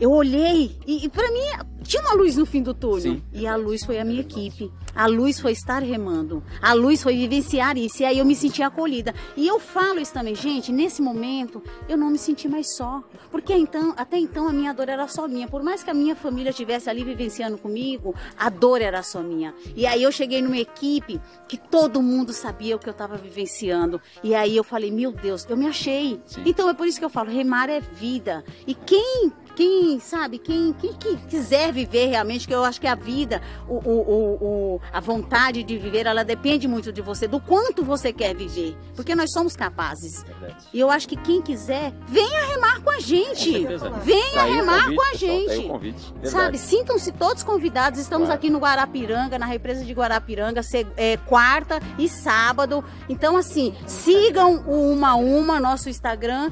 Eu 0.00 0.10
olhei 0.12 0.78
e, 0.86 1.04
e 1.04 1.08
para 1.10 1.30
mim 1.30 1.40
tinha 1.82 2.02
uma 2.02 2.14
luz 2.14 2.36
no 2.36 2.46
fim 2.46 2.62
do 2.62 2.72
túnel. 2.72 3.00
Sim. 3.00 3.22
E 3.32 3.46
a 3.46 3.56
luz 3.56 3.84
foi 3.84 3.98
a 3.98 4.04
minha 4.04 4.20
equipe. 4.20 4.72
A 4.94 5.06
luz 5.06 5.40
foi 5.40 5.52
estar 5.52 5.82
remando. 5.82 6.42
A 6.62 6.72
luz 6.72 7.02
foi 7.02 7.16
vivenciar 7.16 7.76
isso. 7.76 8.02
E 8.02 8.04
aí 8.04 8.18
eu 8.18 8.24
me 8.24 8.34
senti 8.34 8.62
acolhida. 8.62 9.14
E 9.36 9.46
eu 9.46 9.58
falo 9.60 10.00
isso 10.00 10.12
também, 10.12 10.34
gente, 10.34 10.72
nesse 10.72 11.02
momento 11.02 11.62
eu 11.88 11.96
não 11.96 12.10
me 12.10 12.18
senti 12.18 12.48
mais 12.48 12.74
só. 12.74 13.02
Porque 13.30 13.52
então, 13.52 13.92
até 13.96 14.18
então 14.18 14.48
a 14.48 14.52
minha 14.52 14.72
dor 14.72 14.88
era 14.88 15.06
só 15.06 15.28
minha. 15.28 15.48
Por 15.48 15.62
mais 15.62 15.82
que 15.82 15.90
a 15.90 15.94
minha 15.94 16.16
família 16.16 16.50
estivesse 16.50 16.88
ali 16.88 17.04
vivenciando 17.04 17.58
comigo, 17.58 18.14
a 18.38 18.48
dor 18.48 18.80
era 18.80 19.02
só 19.02 19.20
minha. 19.22 19.54
E 19.76 19.86
aí 19.86 20.02
eu 20.02 20.12
cheguei 20.12 20.40
numa 20.40 20.58
equipe 20.58 21.20
que 21.48 21.56
todo 21.56 22.00
mundo 22.00 22.32
sabia 22.32 22.76
o 22.76 22.78
que 22.78 22.88
eu 22.88 22.92
estava 22.92 23.16
vivenciando. 23.16 24.00
E 24.22 24.34
aí 24.34 24.56
eu 24.56 24.64
falei, 24.64 24.90
meu 24.90 25.12
Deus, 25.12 25.46
eu 25.48 25.56
me 25.56 25.66
achei. 25.66 26.20
Sim. 26.24 26.42
Então 26.46 26.70
é 26.70 26.74
por 26.74 26.86
isso 26.86 26.98
que 26.98 27.04
eu 27.04 27.10
falo, 27.10 27.30
remar 27.30 27.68
é 27.68 27.80
vida. 27.80 28.44
E 28.66 28.74
quem 28.74 29.32
quem 29.60 30.00
sabe, 30.00 30.38
quem, 30.38 30.72
quem, 30.72 30.94
quem, 30.94 31.16
quiser 31.18 31.70
viver 31.70 32.06
realmente, 32.06 32.48
que 32.48 32.54
eu 32.54 32.64
acho 32.64 32.80
que 32.80 32.86
a 32.86 32.94
vida, 32.94 33.42
o, 33.68 33.74
o, 33.74 34.38
o, 34.40 34.80
a 34.90 35.00
vontade 35.00 35.62
de 35.62 35.76
viver, 35.76 36.06
ela 36.06 36.24
depende 36.24 36.66
muito 36.66 36.90
de 36.90 37.02
você, 37.02 37.28
do 37.28 37.38
quanto 37.38 37.84
você 37.84 38.10
quer 38.10 38.34
viver, 38.34 38.74
porque 38.96 39.14
nós 39.14 39.30
somos 39.30 39.54
capazes. 39.54 40.24
E 40.72 40.80
eu 40.80 40.90
acho 40.90 41.06
que 41.06 41.14
quem 41.14 41.42
quiser, 41.42 41.92
venha 42.08 42.46
remar 42.46 42.80
com 42.80 42.88
a 42.88 43.00
gente, 43.00 43.66
venha 44.02 44.32
tá 44.32 44.44
remar 44.44 44.84
convite, 44.84 44.96
com 44.96 45.02
a 45.02 45.14
gente, 45.14 46.14
tá 46.22 46.30
sabe? 46.30 46.56
Sintam-se 46.56 47.12
todos 47.12 47.42
convidados. 47.42 48.00
Estamos 48.00 48.28
claro. 48.28 48.38
aqui 48.38 48.48
no 48.48 48.60
Guarapiranga, 48.60 49.38
na 49.38 49.44
represa 49.44 49.84
de 49.84 49.92
Guarapiranga, 49.92 50.62
é, 50.96 51.18
quarta 51.18 51.80
e 51.98 52.08
sábado. 52.08 52.82
Então, 53.10 53.36
assim, 53.36 53.74
sigam 53.86 54.64
o 54.66 54.90
Uma 54.90 55.16
Uma, 55.16 55.60
nosso 55.60 55.90
Instagram, 55.90 56.50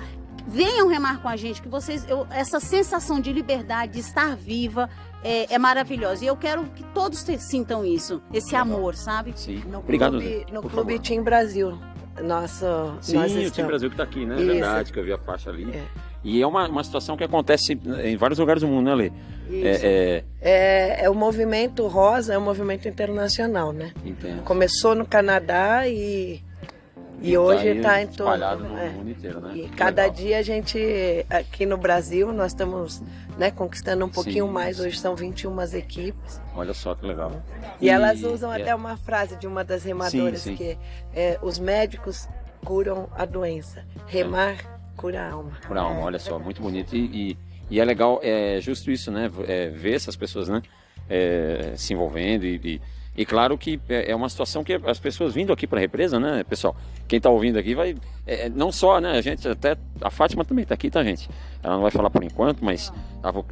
venham 0.49 0.89
remar 0.89 1.21
com 1.21 1.29
a 1.29 1.37
gente, 1.37 1.61
que 1.61 1.69
vocês, 1.69 2.09
eu, 2.09 2.27
essa 2.31 2.59
sensação 2.59 3.21
de 3.21 3.33
liberdade, 3.33 3.93
de 3.93 4.01
estar 4.01 4.35
viva, 4.35 4.89
é, 5.23 5.55
é, 5.55 5.59
maravilhosa. 5.59 6.25
E 6.25 6.27
eu 6.27 6.37
quero 6.37 6.65
que 6.65 6.83
todos 6.95 7.19
sintam 7.39 7.85
isso, 7.85 8.23
esse 8.33 8.57
amor, 8.57 8.95
sabe? 8.95 9.35
Sim. 9.37 9.63
No 9.69 9.79
Obrigado. 9.81 10.13
Clube, 10.13 10.47
no 10.51 10.63
Clube 10.63 10.99
Team 10.99 11.23
Brasil. 11.23 11.79
Nosso, 12.23 12.67
Sim, 13.01 13.15
nós 13.15 13.33
o 13.33 13.51
Team 13.53 13.69
Brasil 13.69 13.89
que 13.91 13.95
está 13.95 14.03
aqui, 14.03 14.27
né? 14.27 14.41
É 14.41 14.45
verdade, 14.45 14.93
que 14.93 14.99
eu 14.99 15.05
vi 15.05 15.13
a 15.13 15.19
faixa 15.19 15.51
ali. 15.51 15.71
É. 15.71 15.85
E 16.25 16.43
é 16.43 16.47
uma, 16.47 16.67
uma 16.67 16.83
situação 16.83 17.17
que 17.17 17.23
acontece 17.23 17.79
em 18.03 18.17
vários 18.17 18.41
lugares 18.41 18.61
do 18.61 18.69
mundo, 18.69 18.87
né, 18.87 18.95
Lê? 18.95 19.13
É, 19.51 19.71
é... 19.83 20.25
É, 20.41 21.05
é 21.05 21.11
o 21.11 21.15
movimento 21.15 21.87
rosa, 21.87 22.35
é 22.35 22.39
um 22.39 22.43
movimento 22.43 22.89
internacional, 22.89 23.73
né? 23.73 23.93
Entendo. 24.05 24.43
Começou 24.43 24.97
no 24.97 25.07
Canadá 25.07 25.87
e 25.87 26.43
e, 27.21 27.33
e 27.33 27.39
hoje 27.39 27.69
está 27.69 27.91
tá 27.91 28.03
em 28.03 28.07
todo 28.07 28.59
no 28.59 28.79
é. 28.79 28.91
mundo 28.91 29.11
inteiro, 29.11 29.41
né? 29.41 29.53
E 29.57 29.69
cada 29.71 30.03
Legal. 30.03 30.17
dia 30.17 30.39
a 30.39 30.43
gente, 30.43 30.79
aqui 31.29 31.67
no 31.67 31.77
Brasil, 31.77 32.33
nós 32.33 32.53
estamos 32.53 33.03
né, 33.37 33.51
conquistando 33.51 34.05
um 34.05 34.09
pouquinho 34.09 34.47
sim, 34.47 34.53
mais. 34.53 34.79
Hoje 34.79 34.99
são 34.99 35.17
21 35.17 35.61
equipes. 35.77 36.41
Olha 36.55 36.73
só 36.75 36.95
que 36.95 37.07
legal. 37.07 37.33
E, 37.81 37.87
e 37.87 37.89
elas 37.89 38.23
usam 38.23 38.53
é... 38.53 38.61
até 38.61 38.75
uma 38.75 38.97
frase 38.97 39.37
de 39.37 39.47
uma 39.47 39.65
das 39.65 39.85
remadoras 39.85 40.41
sim, 40.41 40.51
sim. 40.51 40.57
que 40.57 40.79
é, 41.15 41.39
os 41.43 41.59
médicos 41.59 42.29
curam 42.65 43.09
a 43.15 43.25
doença, 43.25 43.85
remar 44.07 44.57
cura 44.97 45.23
a 45.23 45.33
alma. 45.33 45.53
Cura 45.67 45.81
a 45.81 45.85
alma, 45.85 46.01
olha 46.03 46.19
só, 46.19 46.39
muito 46.39 46.61
bonito. 46.61 46.95
E, 46.95 47.31
e, 47.31 47.39
e, 47.71 47.81
é 47.81 47.85
legal, 47.85 48.21
é 48.23 48.61
justo 48.61 48.91
isso, 48.91 49.11
né? 49.11 49.31
É, 49.47 49.69
ver 49.69 49.95
essas 49.95 50.17
pessoas, 50.17 50.49
né? 50.49 50.61
É, 51.09 51.73
se 51.77 51.95
envolvendo 51.95 52.45
e 52.45 52.81
e 53.19 53.27
claro 53.27 53.59
que 53.59 53.81
é, 53.89 54.13
é 54.13 54.15
uma 54.15 54.29
situação 54.29 54.63
que 54.63 54.73
as 54.73 55.01
pessoas 55.01 55.35
vindo 55.35 55.53
aqui 55.53 55.67
para 55.67 55.81
a 55.81 55.83
represa, 55.83 56.21
né, 56.21 56.45
pessoal? 56.45 56.77
Quem 57.09 57.17
está 57.17 57.29
ouvindo 57.29 57.59
aqui 57.59 57.75
vai. 57.75 57.97
É, 58.25 58.47
é, 58.47 58.49
não 58.49 58.71
só, 58.71 59.01
né? 59.01 59.19
A 59.19 59.21
gente 59.21 59.49
até. 59.49 59.77
A 60.01 60.09
Fátima 60.09 60.45
também 60.45 60.63
está 60.63 60.77
aqui, 60.77 60.89
tá, 60.89 61.03
gente? 61.03 61.29
Ela 61.61 61.75
não 61.75 61.83
vai 61.83 61.91
falar 61.91 62.11
por 62.11 62.23
enquanto, 62.23 62.65
mas 62.65 62.93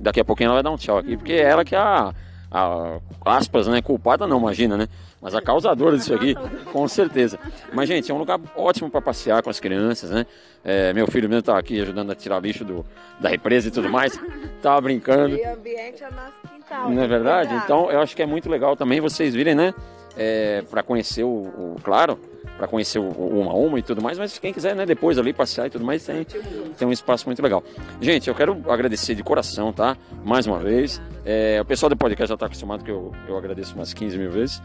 daqui 0.00 0.20
a 0.20 0.24
pouquinho 0.24 0.46
ela 0.46 0.54
vai 0.54 0.62
dar 0.62 0.70
um 0.70 0.76
tchau 0.76 0.98
aqui, 0.98 1.16
porque 1.16 1.32
é 1.32 1.42
ela 1.42 1.64
que 1.64 1.74
é 1.74 1.78
a, 1.78 2.14
a 2.56 3.00
aspas, 3.24 3.66
né? 3.66 3.82
Culpada 3.82 4.26
não, 4.26 4.38
imagina, 4.38 4.76
né? 4.76 4.88
Mas 5.20 5.34
a 5.34 5.42
causadora 5.42 5.96
disso 5.96 6.14
aqui, 6.14 6.34
com 6.72 6.86
certeza. 6.88 7.38
Mas, 7.72 7.88
gente, 7.88 8.10
é 8.10 8.14
um 8.14 8.18
lugar 8.18 8.40
ótimo 8.56 8.88
para 8.88 9.00
passear 9.00 9.42
com 9.42 9.50
as 9.50 9.60
crianças, 9.60 10.10
né? 10.10 10.26
É, 10.64 10.92
meu 10.92 11.06
filho 11.06 11.28
mesmo 11.28 11.42
tá 11.42 11.58
aqui 11.58 11.80
ajudando 11.80 12.10
a 12.10 12.14
tirar 12.14 12.40
lixo 12.40 12.64
do, 12.64 12.84
da 13.20 13.28
represa 13.28 13.68
e 13.68 13.70
tudo 13.70 13.88
mais. 13.88 14.18
Tava 14.62 14.80
brincando. 14.80 15.36
E 15.36 15.42
o 15.42 15.52
ambiente 15.52 16.02
é 16.02 16.10
nosso 16.10 16.54
quintal. 16.54 16.90
Não 16.90 17.02
é 17.02 17.06
verdade? 17.06 17.54
Então 17.54 17.90
eu 17.90 18.00
acho 18.00 18.16
que 18.16 18.22
é 18.22 18.26
muito 18.26 18.48
legal 18.48 18.76
também 18.76 19.00
vocês 19.00 19.34
virem, 19.34 19.54
né? 19.54 19.74
É, 20.16 20.62
para 20.70 20.82
conhecer 20.82 21.24
o, 21.24 21.28
o, 21.28 21.76
claro, 21.82 22.18
para 22.56 22.66
conhecer 22.66 22.98
uma 22.98 23.50
a 23.50 23.54
uma 23.54 23.78
e 23.78 23.82
tudo 23.82 24.02
mais, 24.02 24.18
mas 24.18 24.38
quem 24.38 24.52
quiser, 24.52 24.74
né, 24.74 24.86
depois 24.86 25.18
ali 25.18 25.32
passear 25.32 25.66
e 25.66 25.70
tudo 25.70 25.84
mais, 25.84 26.04
tem, 26.04 26.24
tem 26.24 26.88
um 26.88 26.92
espaço 26.92 27.26
muito 27.26 27.42
legal. 27.42 27.62
Gente, 28.00 28.28
eu 28.28 28.34
quero 28.34 28.62
agradecer 28.68 29.14
de 29.14 29.22
coração, 29.22 29.72
tá? 29.72 29.96
Mais 30.24 30.46
uma 30.46 30.58
vez. 30.58 31.00
É, 31.24 31.60
o 31.60 31.64
pessoal 31.64 31.90
do 31.90 31.96
podcast 31.96 32.28
já 32.28 32.34
está 32.34 32.46
acostumado 32.46 32.84
que 32.84 32.90
eu, 32.90 33.12
eu 33.28 33.36
agradeço 33.36 33.74
umas 33.74 33.92
15 33.92 34.16
mil 34.18 34.30
vezes. 34.30 34.62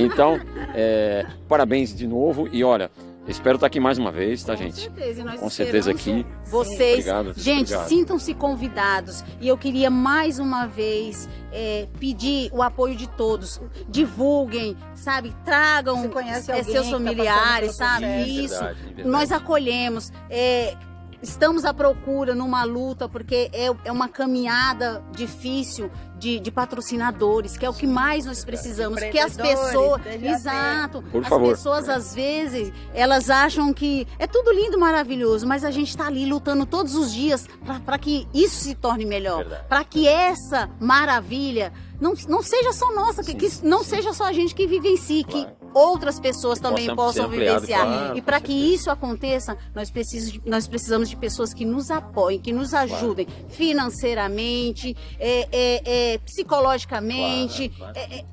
Então, 0.00 0.40
é, 0.74 1.26
parabéns 1.48 1.94
de 1.94 2.06
novo 2.06 2.48
e 2.52 2.64
olha, 2.64 2.90
Espero 3.30 3.54
estar 3.54 3.68
aqui 3.68 3.78
mais 3.78 3.96
uma 3.96 4.10
vez, 4.10 4.42
tá, 4.42 4.56
gente? 4.56 4.88
Com 4.88 4.96
certeza, 4.96 5.24
nós 5.24 5.40
Com 5.40 5.50
certeza 5.50 5.90
aqui. 5.92 6.26
Vocês, 6.46 7.06
obrigado, 7.06 7.32
gente, 7.36 7.72
sintam-se 7.88 8.34
convidados. 8.34 9.24
E 9.40 9.46
eu 9.46 9.56
queria 9.56 9.88
mais 9.88 10.40
uma 10.40 10.66
vez 10.66 11.28
é, 11.52 11.86
pedir 12.00 12.50
o 12.52 12.60
apoio 12.60 12.96
de 12.96 13.08
todos. 13.08 13.60
Divulguem, 13.88 14.76
sabe? 14.96 15.32
Tragam 15.44 16.10
é, 16.48 16.62
seus 16.64 16.86
tá 16.86 16.90
familiares, 16.90 17.76
tá 17.76 18.00
sabe? 18.00 18.06
Isso. 18.28 18.54
Verdade, 18.54 18.78
verdade. 18.82 19.08
Nós 19.08 19.30
acolhemos. 19.30 20.12
É, 20.28 20.76
estamos 21.22 21.64
à 21.64 21.72
procura 21.74 22.34
numa 22.34 22.64
luta, 22.64 23.08
porque 23.08 23.50
é, 23.52 23.66
é 23.84 23.92
uma 23.92 24.08
caminhada 24.08 25.02
difícil 25.12 25.90
de, 26.18 26.38
de 26.38 26.50
patrocinadores, 26.50 27.56
que 27.56 27.64
é 27.64 27.70
o 27.70 27.72
que 27.72 27.86
mais 27.86 28.26
nós 28.26 28.44
precisamos. 28.44 29.00
Porque 29.00 29.18
as 29.18 29.36
pessoas. 29.36 30.02
Exato. 30.06 31.02
Por 31.10 31.22
as 31.22 31.28
favor. 31.28 31.50
pessoas, 31.50 31.88
às 31.88 32.14
vezes, 32.14 32.72
elas 32.94 33.30
acham 33.30 33.72
que 33.72 34.06
é 34.18 34.26
tudo 34.26 34.52
lindo, 34.52 34.78
maravilhoso, 34.78 35.46
mas 35.46 35.64
a 35.64 35.70
gente 35.70 35.88
está 35.88 36.06
ali 36.06 36.26
lutando 36.26 36.66
todos 36.66 36.94
os 36.94 37.12
dias 37.12 37.48
para 37.84 37.98
que 37.98 38.28
isso 38.34 38.56
se 38.56 38.74
torne 38.74 39.04
melhor. 39.04 39.44
Para 39.68 39.82
que 39.82 40.06
essa 40.06 40.70
maravilha 40.78 41.72
não, 42.00 42.14
não 42.28 42.42
seja 42.42 42.72
só 42.72 42.92
nossa, 42.94 43.22
sim, 43.22 43.34
que, 43.34 43.48
que 43.48 43.66
não 43.66 43.82
sim. 43.82 43.96
seja 43.96 44.12
só 44.12 44.24
a 44.24 44.32
gente 44.32 44.54
que 44.54 44.66
vivencie, 44.66 45.24
claro. 45.24 45.46
que 45.46 45.59
outras 45.74 46.18
pessoas 46.18 46.58
que 46.58 46.64
também 46.64 46.94
possam 46.94 47.28
vivenciar. 47.28 47.86
Claro, 47.86 48.18
e 48.18 48.22
para 48.22 48.40
que 48.40 48.52
isso 48.52 48.90
aconteça, 48.90 49.56
nós 49.74 49.90
precisamos, 49.90 50.40
nós 50.44 50.66
precisamos 50.66 51.08
de 51.08 51.16
pessoas 51.16 51.54
que 51.54 51.64
nos 51.64 51.90
apoiem, 51.90 52.38
que 52.38 52.52
nos 52.52 52.74
ajudem 52.74 53.26
claro. 53.26 53.48
financeiramente, 53.48 54.96
é, 55.18 55.48
é, 55.50 56.14
é 56.14 56.18
psicologicamente. 56.18 57.72
É, 57.94 58.18
é, 58.18 58.24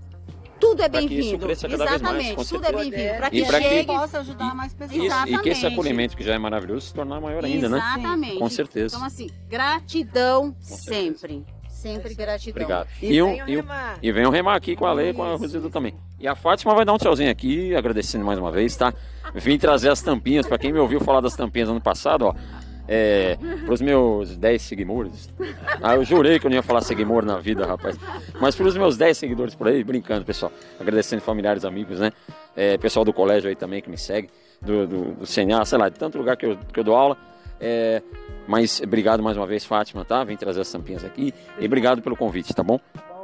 tudo 0.59 0.81
é 0.81 0.89
bem-vindo. 0.89 1.49
Exatamente, 1.51 2.35
mais, 2.35 2.49
tudo 2.49 2.65
é 2.65 2.71
bem-vindo. 2.71 3.17
Para 3.17 3.29
que 3.29 3.45
chegue 3.45 3.85
possa 3.85 4.19
ajudar 4.19 4.55
mais 4.55 4.73
pessoas. 4.73 5.03
Isso, 5.03 5.27
e 5.27 5.37
que 5.39 5.49
esse 5.49 5.65
acolhimento 5.65 6.17
que 6.17 6.23
já 6.23 6.33
é 6.33 6.37
maravilhoso 6.37 6.87
se 6.87 6.93
tornar 6.93 7.21
maior 7.21 7.45
ainda, 7.45 7.67
Exatamente. 7.67 7.95
né? 7.95 7.99
Exatamente. 7.99 8.39
Com 8.39 8.49
certeza. 8.49 8.95
Então, 8.95 9.07
assim, 9.07 9.29
gratidão 9.47 10.55
sempre. 10.59 11.45
Sempre 11.69 12.15
gratidão. 12.15 12.63
Obrigado. 12.63 12.87
E, 13.01 13.05
e, 13.05 13.21
venham, 13.21 13.45
remar. 13.45 13.99
e 14.01 14.11
venham 14.11 14.31
remar 14.31 14.55
aqui 14.55 14.75
com 14.75 14.85
a 14.85 14.93
Lei 14.93 15.09
e 15.09 15.13
com 15.13 15.21
a 15.21 15.35
Rosilda 15.35 15.69
também. 15.69 15.93
E 16.19 16.27
a 16.27 16.35
Fátima 16.35 16.73
vai 16.73 16.83
dar 16.83 16.93
um 16.93 16.97
tchauzinho 16.97 17.29
aqui, 17.29 17.75
agradecendo 17.75 18.25
mais 18.25 18.39
uma 18.39 18.51
vez, 18.51 18.75
tá? 18.75 18.91
Vim 19.35 19.57
trazer 19.57 19.89
as 19.89 20.01
tampinhas, 20.01 20.47
para 20.47 20.57
quem 20.57 20.73
me 20.73 20.79
ouviu 20.79 20.99
falar 20.99 21.21
das 21.21 21.35
tampinhas 21.35 21.69
ano 21.69 21.81
passado, 21.81 22.25
ó. 22.25 22.35
É, 22.89 23.37
pros 23.65 23.81
meus 23.81 24.37
10 24.37 24.61
seguidores. 24.61 25.29
Ah, 25.83 25.95
eu 25.95 26.05
jurei 26.05 26.39
que 26.39 26.45
eu 26.45 26.49
não 26.49 26.55
ia 26.55 26.63
falar 26.63 26.81
seguidor 26.81 27.25
na 27.25 27.37
vida, 27.37 27.65
rapaz. 27.65 27.99
Mas 28.39 28.55
pros 28.55 28.77
meus 28.77 28.95
10 28.95 29.17
seguidores 29.17 29.53
por 29.53 29.67
aí, 29.67 29.83
brincando, 29.83 30.25
pessoal. 30.25 30.51
Agradecendo 30.79 31.21
familiares, 31.21 31.65
amigos, 31.65 31.99
né? 31.99 32.11
É, 32.55 32.77
pessoal 32.77 33.03
do 33.03 33.11
colégio 33.11 33.49
aí 33.49 33.55
também 33.55 33.81
que 33.81 33.89
me 33.89 33.97
segue, 33.97 34.29
do, 34.61 34.87
do, 34.87 35.03
do 35.15 35.25
CNA, 35.27 35.65
sei 35.65 35.77
lá, 35.77 35.89
de 35.89 35.99
tanto 35.99 36.17
lugar 36.17 36.37
que 36.37 36.45
eu, 36.45 36.57
que 36.73 36.79
eu 36.79 36.83
dou 36.83 36.95
aula. 36.95 37.17
É, 37.59 38.01
mas 38.47 38.79
obrigado 38.81 39.21
mais 39.21 39.35
uma 39.35 39.45
vez, 39.45 39.65
Fátima, 39.65 40.05
tá? 40.05 40.23
Vem 40.23 40.37
trazer 40.37 40.61
as 40.61 40.71
tampinhas 40.71 41.03
aqui. 41.03 41.33
E 41.59 41.65
obrigado 41.65 42.01
pelo 42.01 42.15
convite, 42.15 42.53
tá 42.53 42.63
bom? 42.63 42.79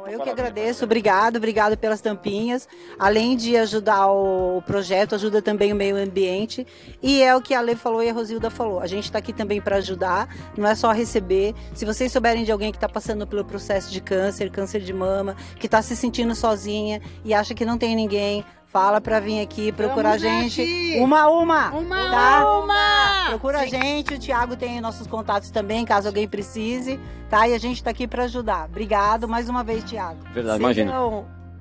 Eu 0.06 0.20
que 0.20 0.30
agradeço, 0.30 0.84
obrigado, 0.84 1.36
obrigado 1.36 1.76
pelas 1.76 2.00
tampinhas. 2.00 2.68
Além 2.98 3.36
de 3.36 3.56
ajudar 3.56 4.10
o 4.10 4.62
projeto, 4.62 5.14
ajuda 5.14 5.40
também 5.40 5.72
o 5.72 5.76
meio 5.76 5.96
ambiente. 5.96 6.66
E 7.02 7.22
é 7.22 7.34
o 7.34 7.40
que 7.40 7.54
a 7.54 7.60
Lê 7.60 7.74
falou 7.74 8.02
e 8.02 8.08
a 8.08 8.12
Rosilda 8.12 8.50
falou. 8.50 8.80
A 8.80 8.86
gente 8.86 9.04
está 9.04 9.18
aqui 9.18 9.32
também 9.32 9.60
para 9.60 9.76
ajudar, 9.76 10.28
não 10.56 10.66
é 10.66 10.74
só 10.74 10.92
receber. 10.92 11.54
Se 11.74 11.84
vocês 11.84 12.12
souberem 12.12 12.44
de 12.44 12.52
alguém 12.52 12.70
que 12.70 12.76
está 12.76 12.88
passando 12.88 13.26
pelo 13.26 13.44
processo 13.44 13.90
de 13.90 14.00
câncer, 14.00 14.50
câncer 14.50 14.80
de 14.80 14.92
mama, 14.92 15.36
que 15.58 15.66
está 15.66 15.80
se 15.80 15.96
sentindo 15.96 16.34
sozinha 16.34 17.00
e 17.24 17.32
acha 17.32 17.54
que 17.54 17.64
não 17.64 17.78
tem 17.78 17.96
ninguém, 17.96 18.44
Fala 18.74 19.00
pra 19.00 19.20
vir 19.20 19.40
aqui 19.40 19.70
procurar 19.70 20.14
a 20.14 20.18
gente. 20.18 20.60
Aqui. 20.60 20.98
Uma 20.98 21.28
uma. 21.28 21.70
Uma 21.70 22.10
tá? 22.10 22.58
uma. 22.58 23.26
Procura 23.28 23.60
Sim. 23.60 23.64
a 23.64 23.68
gente. 23.68 24.14
O 24.14 24.18
Thiago 24.18 24.56
tem 24.56 24.80
nossos 24.80 25.06
contatos 25.06 25.48
também, 25.48 25.84
caso 25.84 26.08
alguém 26.08 26.26
precise. 26.26 26.98
Tá? 27.30 27.46
E 27.46 27.54
a 27.54 27.58
gente 27.58 27.84
tá 27.84 27.90
aqui 27.90 28.08
para 28.08 28.24
ajudar. 28.24 28.64
Obrigado 28.64 29.28
mais 29.28 29.48
uma 29.48 29.62
vez, 29.62 29.84
Thiago. 29.84 30.18
Verdade, 30.32 30.58
imagina. 30.58 30.92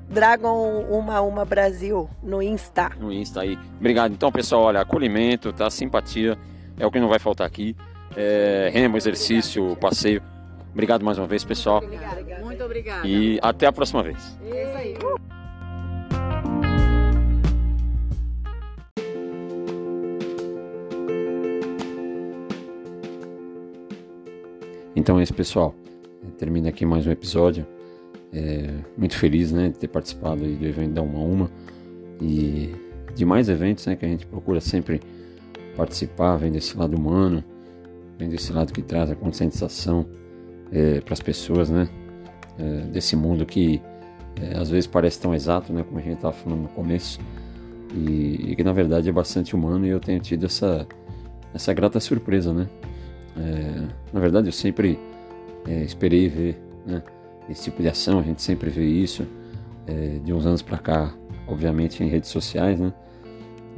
Dragon 0.09 0.87
Uma 0.89 1.21
Uma 1.21 1.45
Brasil 1.45 2.09
no 2.23 2.41
Insta. 2.41 2.89
No 2.99 3.13
Insta 3.13 3.41
aí. 3.41 3.59
Obrigado. 3.77 4.11
Então, 4.11 4.31
pessoal, 4.31 4.63
olha, 4.63 4.81
acolhimento, 4.81 5.53
tá? 5.53 5.69
Simpatia 5.69 6.35
é 6.79 6.87
o 6.87 6.89
que 6.89 6.99
não 6.99 7.09
vai 7.09 7.19
faltar 7.19 7.45
aqui. 7.45 7.75
É, 8.17 8.71
remo, 8.73 8.97
exercício, 8.97 9.75
passeio. 9.75 10.19
Obrigado 10.71 11.05
mais 11.05 11.19
uma 11.19 11.27
vez, 11.27 11.43
pessoal. 11.43 11.83
Muito 12.41 12.63
obrigado. 12.63 13.05
E 13.05 13.37
até 13.39 13.67
a 13.67 13.71
próxima 13.71 14.01
vez. 14.01 14.17
Isso 14.43 14.77
aí. 14.77 14.97
Então 25.03 25.19
é 25.19 25.23
isso, 25.23 25.33
pessoal. 25.33 25.75
Termina 26.37 26.69
aqui 26.69 26.85
mais 26.85 27.05
um 27.05 27.11
episódio. 27.11 27.67
É, 28.31 28.73
muito 28.97 29.17
feliz 29.17 29.51
né, 29.51 29.67
de 29.67 29.77
ter 29.77 29.89
participado 29.89 30.45
do 30.45 30.65
evento 30.65 30.93
da 30.93 31.01
Uma 31.01 31.19
Uma 31.19 31.51
e 32.21 32.73
de 33.13 33.25
mais 33.25 33.49
eventos 33.49 33.85
né, 33.85 33.97
que 33.97 34.05
a 34.05 34.07
gente 34.07 34.25
procura 34.25 34.61
sempre 34.61 35.01
participar, 35.75 36.37
vem 36.37 36.53
desse 36.53 36.77
lado 36.77 36.95
humano, 36.95 37.43
vem 38.17 38.29
desse 38.29 38.53
lado 38.53 38.71
que 38.71 38.81
traz 38.81 39.11
a 39.11 39.15
conscientização 39.15 40.05
é, 40.71 41.01
para 41.01 41.11
as 41.11 41.19
pessoas, 41.19 41.69
né? 41.69 41.89
É, 42.57 42.87
desse 42.87 43.17
mundo 43.17 43.45
que 43.45 43.81
é, 44.41 44.57
às 44.57 44.69
vezes 44.69 44.87
parece 44.87 45.19
tão 45.19 45.35
exato, 45.35 45.73
né? 45.73 45.83
Como 45.83 45.99
a 45.99 46.01
gente 46.01 46.15
estava 46.15 46.33
falando 46.33 46.61
no 46.61 46.69
começo, 46.69 47.19
e, 47.93 48.51
e, 48.51 48.55
que 48.55 48.63
na 48.63 48.71
verdade 48.71 49.09
é 49.09 49.11
bastante 49.11 49.53
humano 49.53 49.85
e 49.85 49.89
eu 49.89 49.99
tenho 49.99 50.21
tido 50.21 50.45
essa, 50.45 50.87
essa 51.53 51.73
grata 51.73 51.99
surpresa, 51.99 52.53
né? 52.53 52.69
É, 53.37 53.87
na 54.11 54.19
verdade, 54.19 54.47
eu 54.47 54.51
sempre 54.51 54.99
é, 55.67 55.83
esperei 55.83 56.27
ver 56.27 56.61
né, 56.85 57.01
esse 57.49 57.63
tipo 57.63 57.81
de 57.81 57.89
ação, 57.89 58.19
a 58.19 58.23
gente 58.23 58.41
sempre 58.41 58.69
vê 58.69 58.85
isso. 58.85 59.25
É, 59.85 60.19
de 60.23 60.33
uns 60.33 60.45
anos 60.45 60.61
para 60.61 60.77
cá, 60.77 61.13
obviamente 61.45 62.01
em 62.01 62.07
redes 62.07 62.29
sociais, 62.29 62.79
né? 62.79 62.93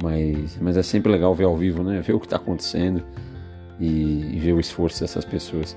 Mas, 0.00 0.56
mas 0.60 0.76
é 0.76 0.82
sempre 0.82 1.10
legal 1.10 1.34
ver 1.34 1.44
ao 1.44 1.56
vivo, 1.56 1.82
né? 1.82 2.00
Ver 2.06 2.12
o 2.12 2.20
que 2.20 2.26
está 2.26 2.36
acontecendo 2.36 3.02
e, 3.80 4.36
e, 4.36 4.38
ver 4.38 4.52
o 4.52 4.60
esforço 4.60 5.00
dessas 5.00 5.24
pessoas. 5.24 5.76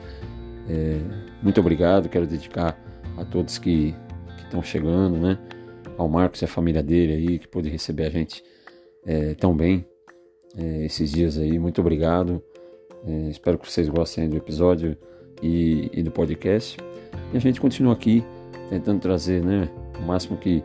É, 0.70 1.00
muito 1.42 1.60
obrigado, 1.60 2.10
quero 2.10 2.28
dedicar 2.28 2.78
a 3.18 3.26
todos 3.26 3.58
que 3.58 3.96
estão 4.38 4.62
chegando, 4.62 5.18
né? 5.18 5.38
Ao 5.98 6.08
Marcos 6.08 6.42
e 6.42 6.46
a 6.46 6.48
família 6.48 6.84
dele 6.84 7.14
aí, 7.14 7.40
que 7.40 7.48
pôde 7.48 7.70
receber 7.70 8.06
a 8.06 8.10
gente 8.10 8.44
é, 9.06 9.34
tão 9.34 9.56
bem 9.56 9.86
é, 10.56 10.86
esses 10.86 11.12
dias 11.12 11.38
aí. 11.38 11.58
Muito 11.58 11.82
obrigado. 11.82 12.42
É, 13.06 13.30
espero 13.30 13.58
que 13.58 13.70
vocês 13.70 13.88
gostem 13.90 14.30
do 14.30 14.38
episódio 14.38 14.98
e, 15.42 15.90
e, 15.94 16.04
do 16.04 16.12
podcast. 16.12 16.78
E 17.34 17.38
a 17.38 17.40
gente 17.40 17.60
continua 17.60 17.94
aqui 17.94 18.24
tentando 18.70 19.00
trazer 19.00 19.44
né, 19.44 19.70
o 20.00 20.04
máximo 20.04 20.38
que, 20.38 20.64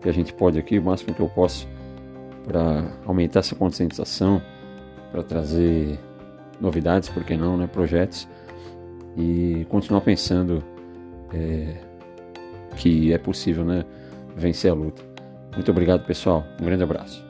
que 0.00 0.08
a 0.08 0.12
gente 0.12 0.32
pode 0.32 0.58
aqui, 0.58 0.78
o 0.78 0.82
máximo 0.82 1.14
que 1.14 1.20
eu 1.20 1.28
posso 1.28 1.68
para 2.44 2.92
aumentar 3.04 3.40
essa 3.40 3.54
conscientização, 3.54 4.40
para 5.10 5.22
trazer 5.22 5.98
novidades, 6.60 7.08
por 7.08 7.24
que 7.24 7.36
não, 7.36 7.56
né, 7.56 7.66
projetos 7.66 8.28
e 9.16 9.66
continuar 9.68 10.02
pensando 10.02 10.62
é, 11.32 11.74
que 12.76 13.12
é 13.12 13.18
possível 13.18 13.64
né, 13.64 13.84
vencer 14.36 14.70
a 14.70 14.74
luta. 14.74 15.02
Muito 15.54 15.70
obrigado, 15.70 16.06
pessoal. 16.06 16.44
Um 16.60 16.64
grande 16.64 16.82
abraço. 16.82 17.25